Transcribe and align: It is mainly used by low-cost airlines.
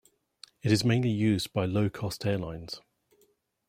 It 0.63 0.71
is 0.71 0.83
mainly 0.83 1.11
used 1.11 1.53
by 1.53 1.65
low-cost 1.65 2.25
airlines. 2.25 2.81